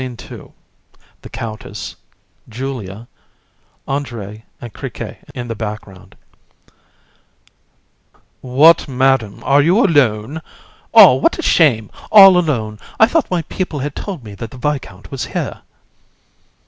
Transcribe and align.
SCENE 0.01 0.17
II. 0.31 0.51
THE 1.21 1.29
COUNTESS, 1.29 1.95
JULIA; 2.49 3.07
ANDRÉE 3.87 4.41
and 4.59 4.73
CRIQUET 4.73 5.23
in 5.35 5.47
the 5.47 5.53
background. 5.53 6.15
COUN. 8.11 8.21
What, 8.41 8.87
Madam, 8.87 9.43
are 9.43 9.61
you 9.61 9.85
alone? 9.85 10.41
Ah! 10.91 11.13
what 11.13 11.37
a 11.37 11.43
shame! 11.43 11.91
All 12.11 12.35
alone! 12.39 12.79
I 12.99 13.05
thought 13.05 13.29
my 13.29 13.43
people 13.43 13.77
had 13.81 13.95
told 13.95 14.23
me 14.23 14.33
that 14.33 14.49
the 14.49 14.57
Viscount 14.57 15.11
was 15.11 15.25
here. 15.25 15.61